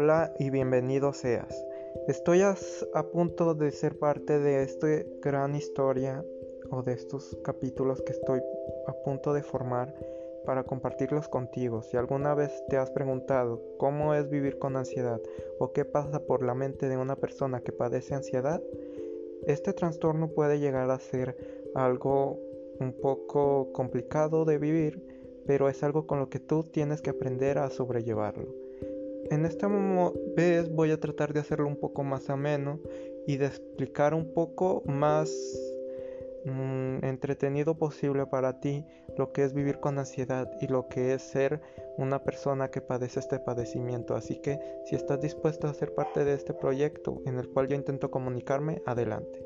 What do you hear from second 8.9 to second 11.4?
punto de formar para compartirlos